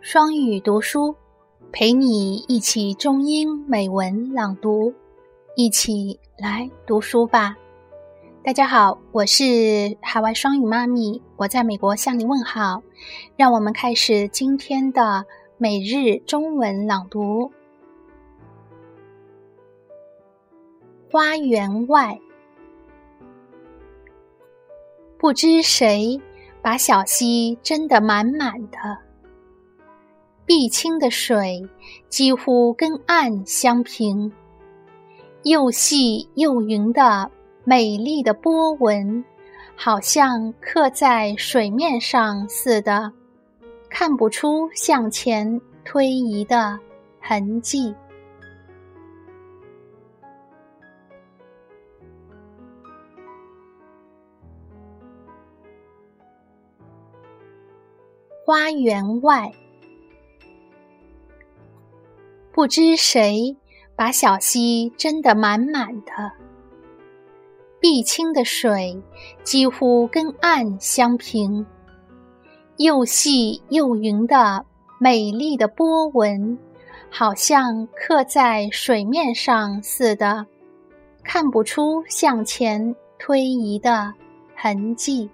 [0.00, 1.16] 双语读书，
[1.72, 4.94] 陪你一起中英美文朗读，
[5.56, 7.56] 一起来读书吧。
[8.44, 12.80] 大家好，我是海外双语妈咪，我在美国向你问好。
[13.36, 15.26] 让我们开始今天的
[15.56, 17.50] 每日中文朗读。
[21.10, 22.20] 花园外，
[25.18, 26.20] 不知谁
[26.62, 28.78] 把小溪斟得满满的。
[30.48, 31.62] 碧青的水
[32.08, 34.32] 几乎跟岸相平，
[35.42, 37.30] 又细又匀的
[37.64, 39.22] 美丽的波纹，
[39.76, 43.12] 好像刻在水面上似的，
[43.90, 46.80] 看不出向前推移的
[47.20, 47.94] 痕迹。
[58.46, 59.52] 花园外。
[62.58, 63.56] 不知谁
[63.94, 66.32] 把小溪斟得满满的，
[67.78, 69.00] 碧青的水
[69.44, 71.64] 几乎跟岸相平，
[72.76, 74.66] 又细又匀的
[74.98, 76.58] 美丽的波纹，
[77.08, 80.44] 好像刻在水面上似的，
[81.22, 84.12] 看不出向前推移的
[84.56, 85.30] 痕迹。